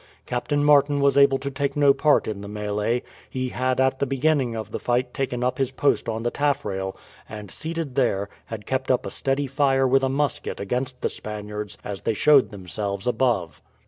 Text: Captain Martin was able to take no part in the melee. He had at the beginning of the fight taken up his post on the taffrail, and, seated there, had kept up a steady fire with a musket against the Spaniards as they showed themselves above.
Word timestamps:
Captain 0.25 0.63
Martin 0.63 0.99
was 0.99 1.15
able 1.15 1.37
to 1.37 1.51
take 1.51 1.77
no 1.77 1.93
part 1.93 2.27
in 2.27 2.41
the 2.41 2.47
melee. 2.47 3.03
He 3.29 3.49
had 3.49 3.79
at 3.79 3.99
the 3.99 4.07
beginning 4.07 4.55
of 4.55 4.71
the 4.71 4.79
fight 4.79 5.13
taken 5.13 5.43
up 5.43 5.59
his 5.59 5.69
post 5.69 6.09
on 6.09 6.23
the 6.23 6.31
taffrail, 6.31 6.97
and, 7.29 7.51
seated 7.51 7.93
there, 7.93 8.27
had 8.47 8.65
kept 8.65 8.89
up 8.89 9.05
a 9.05 9.11
steady 9.11 9.45
fire 9.45 9.87
with 9.87 10.03
a 10.03 10.09
musket 10.09 10.59
against 10.59 11.01
the 11.03 11.09
Spaniards 11.09 11.77
as 11.83 12.01
they 12.01 12.15
showed 12.15 12.49
themselves 12.49 13.05
above. 13.05 13.61